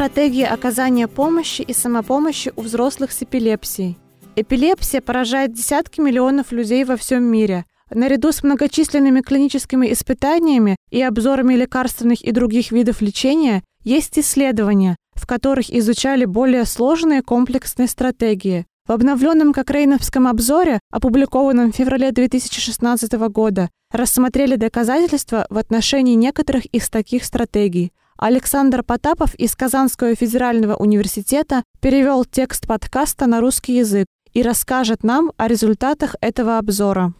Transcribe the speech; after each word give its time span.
стратегии 0.00 0.44
оказания 0.44 1.08
помощи 1.08 1.60
и 1.60 1.74
самопомощи 1.74 2.54
у 2.56 2.62
взрослых 2.62 3.12
с 3.12 3.22
эпилепсией. 3.22 3.98
Эпилепсия 4.34 5.02
поражает 5.02 5.52
десятки 5.52 6.00
миллионов 6.00 6.52
людей 6.52 6.84
во 6.84 6.96
всем 6.96 7.22
мире. 7.22 7.66
Наряду 7.90 8.32
с 8.32 8.42
многочисленными 8.42 9.20
клиническими 9.20 9.92
испытаниями 9.92 10.76
и 10.90 11.02
обзорами 11.02 11.52
лекарственных 11.52 12.22
и 12.22 12.32
других 12.32 12.72
видов 12.72 13.02
лечения 13.02 13.62
есть 13.84 14.18
исследования, 14.18 14.96
в 15.12 15.26
которых 15.26 15.70
изучали 15.70 16.24
более 16.24 16.64
сложные 16.64 17.20
комплексные 17.20 17.86
стратегии. 17.86 18.64
В 18.88 18.92
обновленном 18.92 19.52
Кокрейновском 19.52 20.28
обзоре, 20.28 20.80
опубликованном 20.90 21.72
в 21.72 21.76
феврале 21.76 22.10
2016 22.10 23.12
года, 23.28 23.68
рассмотрели 23.92 24.56
доказательства 24.56 25.46
в 25.50 25.58
отношении 25.58 26.14
некоторых 26.14 26.64
из 26.64 26.88
таких 26.88 27.22
стратегий. 27.22 27.92
Александр 28.22 28.82
Потапов 28.82 29.34
из 29.36 29.56
Казанского 29.56 30.14
федерального 30.14 30.76
университета 30.76 31.62
перевел 31.80 32.26
текст 32.26 32.66
подкаста 32.66 33.26
на 33.26 33.40
русский 33.40 33.78
язык 33.78 34.04
и 34.34 34.42
расскажет 34.42 35.02
нам 35.02 35.32
о 35.38 35.48
результатах 35.48 36.16
этого 36.20 36.58
обзора. 36.58 37.14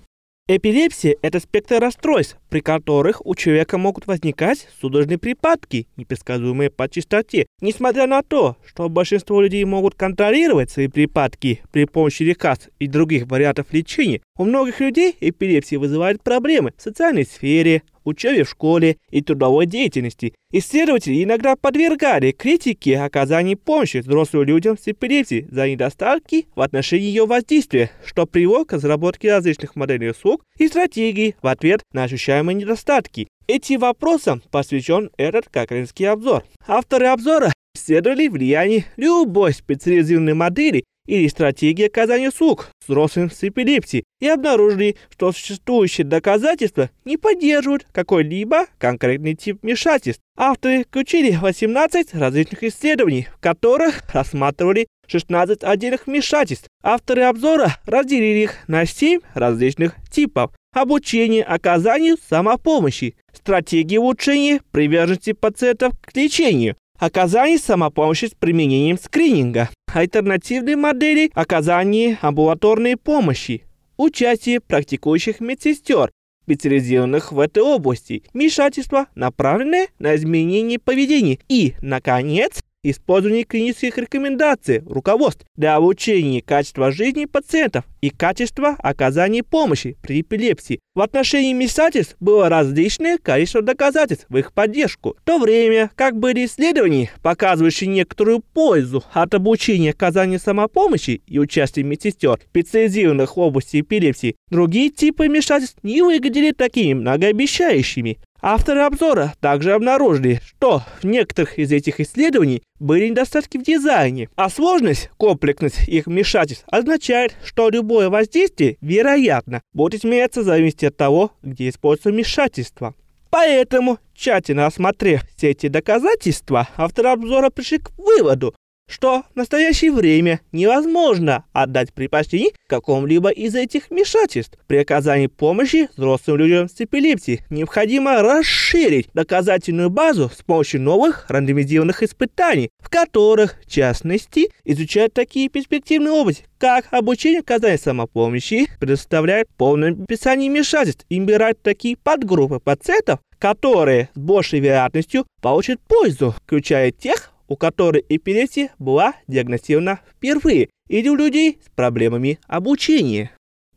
Эпилепсия– 0.47 1.17
это 1.23 1.41
спектр 1.41 1.79
расстройств, 1.79 2.37
при 2.51 2.61
которых 2.61 3.25
у 3.25 3.35
человека 3.35 3.79
могут 3.79 4.07
возникать 4.09 4.69
судорожные 4.81 5.17
припадки, 5.17 5.87
непредсказуемые 5.97 6.69
по 6.69 6.87
частоте. 6.87 7.47
Несмотря 7.63 8.07
на 8.07 8.23
то, 8.23 8.57
что 8.67 8.91
большинство 8.91 9.41
людей 9.41 9.65
могут 9.65 9.95
контролировать 9.95 10.71
свои 10.71 10.89
припадки 10.89 11.63
при 11.73 11.87
помощи 11.87 12.25
лекарств 12.25 12.69
и 12.79 12.89
других 12.89 13.27
вариантов 13.27 13.69
лечения, 13.73 14.21
у 14.37 14.45
многих 14.45 14.81
людей 14.81 15.17
эпилепсия 15.21 15.79
вызывает 15.79 16.23
проблемы 16.23 16.75
в 16.77 16.83
социальной 16.83 17.25
сфере, 17.25 17.85
учебе 18.05 18.45
в 18.45 18.51
школе 18.51 18.97
и 19.11 19.23
трудовой 19.23 19.67
деятельности. 19.67 20.35
Исследователи 20.53 21.23
иногда 21.23 21.57
подвергали 21.57 22.33
критике 22.33 22.99
оказании 22.99 23.55
помощи 23.55 23.99
взрослым 23.99 24.45
людям 24.45 24.77
с 24.77 24.89
эпилепсией 24.89 25.47
за 25.51 25.69
недостатки 25.69 26.47
в 26.55 26.61
отношении 26.61 27.07
ее 27.07 27.27
воздействия, 27.27 27.91
что 28.05 28.27
привело 28.27 28.65
к 28.65 28.73
разработке 28.73 29.31
различных 29.31 29.77
моделей 29.77 30.11
услуг 30.11 30.45
и 30.59 30.69
стратегий 30.69 31.37
в 31.43 31.47
ответ 31.47 31.83
на 31.93 32.05
ощущаемые 32.05 32.55
недостатки. 32.57 33.29
Этим 33.47 33.81
вопросам 33.81 34.43
посвящен 34.51 35.11
этот 35.17 35.49
кокринский 35.49 36.09
обзор. 36.09 36.45
Авторы 36.67 37.07
обзора 37.07 37.53
исследовали 37.75 38.29
влияние 38.29 38.85
любой 38.97 39.53
специализированной 39.53 40.35
модели 40.35 40.85
или 41.11 41.27
стратегии 41.27 41.87
оказания 41.87 42.29
услуг 42.29 42.71
взрослым 42.87 43.33
с 43.33 43.43
эпилепсией 43.43 44.05
и 44.21 44.29
обнаружили, 44.29 44.97
что 45.11 45.33
существующие 45.33 46.07
доказательства 46.07 46.89
не 47.05 47.17
поддерживают 47.17 47.85
какой-либо 47.91 48.67
конкретный 48.79 49.35
тип 49.35 49.59
вмешательств. 49.63 50.23
Авторы 50.37 50.85
включили 50.85 51.37
18 51.37 52.15
различных 52.15 52.63
исследований, 52.63 53.27
в 53.35 53.41
которых 53.41 54.03
рассматривали 54.13 54.87
16 55.09 55.65
отдельных 55.65 56.07
вмешательств. 56.07 56.69
Авторы 56.83 57.23
обзора 57.23 57.77
разделили 57.87 58.45
их 58.45 58.69
на 58.69 58.87
7 58.87 59.21
различных 59.35 59.97
типов. 60.11 60.53
Обучение 60.73 61.43
оказанию 61.43 62.17
самопомощи, 62.29 63.17
стратегии 63.33 63.97
улучшения 63.97 64.61
приверженности 64.71 65.33
пациентов 65.33 65.95
к 66.01 66.15
лечению, 66.17 66.77
оказание 67.01 67.59
самопомощи 67.59 68.27
с 68.27 68.35
применением 68.35 68.99
скрининга, 68.99 69.71
альтернативные 69.93 70.77
модели 70.77 71.31
оказания 71.35 72.19
амбулаторной 72.21 72.97
помощи, 72.97 73.65
участие 73.97 74.61
практикующих 74.61 75.41
медсестер, 75.41 76.13
специализированных 76.45 77.33
в 77.33 77.41
этой 77.41 77.63
области, 77.63 78.23
вмешательство, 78.35 79.07
направленное 79.15 79.89
на 79.99 80.15
изменение 80.15 80.79
поведения. 80.79 81.39
И, 81.49 81.75
наконец, 81.81 82.61
использование 82.83 83.45
клинических 83.45 83.99
рекомендаций, 83.99 84.83
руководств 84.87 85.45
для 85.57 85.79
улучшения 85.79 86.43
качества 86.43 86.91
жизни 86.91 87.27
пациентов 87.27 87.85
и 88.01 88.11
качества 88.11 88.77
оказания 88.79 89.43
помощи 89.43 89.97
при 90.03 90.23
эпилепсии. 90.23 90.81
В 90.95 91.01
отношении 91.03 91.55
вмешательств 91.55 92.17
было 92.21 92.49
различное 92.49 93.19
количество 93.19 93.63
доказательств 93.63 94.27
в 94.29 94.37
их 94.37 94.53
поддержку, 94.53 95.17
в 95.19 95.25
то 95.25 95.39
время 95.39 95.91
как 95.95 96.17
были 96.19 96.47
исследования, 96.47 97.11
показывающие 97.23 97.89
некоторую 97.89 98.41
пользу 98.41 99.05
от 99.13 99.35
обучения 99.35 99.91
оказания 99.91 100.39
самопомощи 100.39 101.23
и 101.27 101.39
участия 101.39 101.83
медсестер, 101.83 102.41
специализированных 102.51 103.37
в 103.37 103.41
области 103.41 103.81
эпилепсии, 103.81 104.37
другие 104.51 104.91
типы 104.91 105.29
вмешательств 105.29 105.79
не 105.83 106.03
выглядели 106.03 106.53
такими 106.53 106.95
многообещающими. 106.95 108.19
Авторы 108.43 108.81
обзора 108.81 109.35
также 109.41 109.73
обнаружили, 109.73 110.41
что 110.47 110.83
в 111.03 111.05
некоторых 111.05 111.59
из 111.59 111.71
этих 111.73 112.01
исследований 112.01 112.63
были 112.79 113.09
недостатки 113.09 113.59
в 113.59 113.63
дизайне, 113.63 114.31
а 114.35 114.49
сложность, 114.49 115.11
комплексность 115.19 115.87
их 115.87 116.07
вмешательств 116.07 116.65
означает, 116.69 117.37
что 117.45 117.69
любое 117.69 118.09
воздействие, 118.09 118.79
вероятно, 118.81 119.61
будет 119.75 120.01
изменяться 120.01 120.41
в 120.41 120.45
зависимости 120.45 120.87
от 120.87 120.97
того, 120.97 121.33
где 121.43 121.69
используется 121.69 122.11
вмешательство. 122.11 122.95
Поэтому, 123.31 123.99
тщательно 124.15 124.67
осмотрев 124.67 125.23
все 125.37 125.51
эти 125.51 125.69
доказательства, 125.69 126.69
авторы 126.77 127.11
обзора 127.11 127.51
пришли 127.51 127.79
к 127.79 127.91
выводу, 127.97 128.55
что 128.91 129.25
в 129.33 129.37
настоящее 129.37 129.93
время 129.93 130.41
невозможно 130.53 131.45
отдать 131.53 131.93
предпочтение 131.95 132.51
какому-либо 132.67 133.31
из 133.31 133.55
этих 133.55 133.89
вмешательств. 133.91 134.59
При 134.67 134.79
оказании 134.79 135.29
помощи 135.29 135.89
взрослым 135.97 136.39
людям 136.39 136.69
с 136.69 136.81
эпилепсией 136.81 137.43
необходимо 137.51 138.23
расширить 138.23 139.09
доказательную 139.15 139.91
базу 139.91 140.31
с 140.35 140.43
помощью 140.43 140.83
новых 140.83 141.27
рандомизированных 141.29 142.03
испытаний, 142.03 142.71
в 142.81 142.91
которых, 142.91 143.57
в 143.65 143.71
частности, 143.71 144.51
изучают 144.65 145.15
такие 145.15 145.49
перспективные 145.49 146.13
области, 146.13 146.45
как 146.59 146.87
обучение 146.91 147.41
оказания 147.41 147.79
самопомощи, 147.79 148.69
предоставляет 148.79 149.49
полное 149.57 149.93
описание 149.93 150.51
вмешательств 150.51 151.07
и 151.09 151.21
выбирает 151.21 151.63
такие 151.63 151.97
подгруппы 151.97 152.59
пациентов, 152.61 153.21
которые 153.39 154.11
с 154.15 154.19
большей 154.19 154.61
вероятностью 154.61 155.27
получат 155.41 155.81
пользу, 155.81 156.35
включая 156.45 156.91
тех, 156.91 157.33
у 157.51 157.57
которой 157.57 158.03
эпилепсия 158.09 158.73
была 158.79 159.15
диагностирована 159.29 160.01
впервые, 160.11 160.71
или 160.89 161.09
у 161.11 161.17
людей 161.17 161.61
с 161.63 161.69
проблемами 161.75 162.39
обучения. 162.47 163.33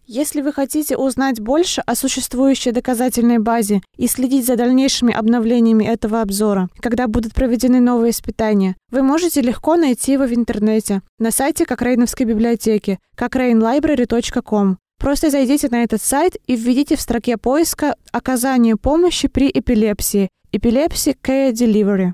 Если 0.06 0.42
вы 0.42 0.52
хотите 0.52 0.98
узнать 0.98 1.40
больше 1.40 1.82
о 1.86 1.96
существующей 1.96 2.72
доказательной 2.72 3.40
базе 3.40 3.82
и 3.98 4.08
следить 4.08 4.46
за 4.46 4.58
дальнейшими 4.58 5.14
обновлениями 5.14 5.86
этого 5.86 6.22
обзора, 6.22 6.70
когда 6.80 7.08
будут 7.08 7.34
проведены 7.34 7.80
новые 7.80 8.12
испытания, 8.12 8.76
вы 8.92 9.02
можете 9.02 9.42
легко 9.42 9.76
найти 9.76 10.14
его 10.14 10.26
в 10.26 10.34
интернете 10.34 11.02
на 11.20 11.32
сайте 11.32 11.66
Кокрейновской 11.66 12.26
библиотеки 12.26 13.00
cochrane.library.com. 13.18 14.78
Просто 15.00 15.30
зайдите 15.30 15.70
на 15.70 15.84
этот 15.84 16.02
сайт 16.02 16.36
и 16.48 16.56
введите 16.56 16.96
в 16.96 17.02
строке 17.02 17.38
поиска 17.38 17.96
«Оказание 18.12 18.76
помощи 18.76 19.28
при 19.30 19.50
эпилепсии» 19.50 20.30
«Epilepsy 20.52 21.16
Care 21.24 21.52
Delivery». 21.54 22.14